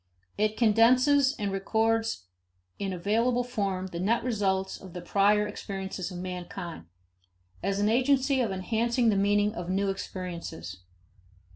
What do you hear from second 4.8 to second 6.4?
of the prior experiences of